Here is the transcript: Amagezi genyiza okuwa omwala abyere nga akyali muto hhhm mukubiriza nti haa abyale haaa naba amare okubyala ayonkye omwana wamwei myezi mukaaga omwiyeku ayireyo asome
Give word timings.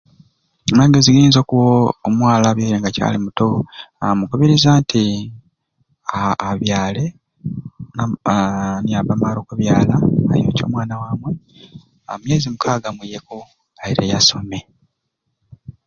Amagezi 0.73 1.09
genyiza 1.13 1.39
okuwa 1.41 1.69
omwala 2.07 2.45
abyere 2.49 2.77
nga 2.79 2.89
akyali 2.91 3.17
muto 3.25 3.47
hhhm 3.99 4.15
mukubiriza 4.19 4.69
nti 4.81 5.03
haa 6.11 6.35
abyale 6.49 7.03
haaa 8.25 8.75
naba 8.87 9.11
amare 9.15 9.37
okubyala 9.41 9.95
ayonkye 10.31 10.63
omwana 10.65 10.95
wamwei 11.01 11.39
myezi 12.23 12.47
mukaaga 12.49 12.87
omwiyeku 12.91 13.37
ayireyo 13.83 14.15
asome 14.19 14.59